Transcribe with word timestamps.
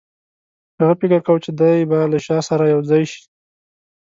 هغه 0.79 0.93
فکر 0.99 1.19
کاوه 1.25 1.43
چې 1.45 1.51
دی 1.59 1.77
به 1.89 1.99
له 2.11 2.19
شاه 2.25 2.41
سره 2.49 2.63
یو 2.73 2.81
ځای 2.89 3.03
شي. 3.11 3.21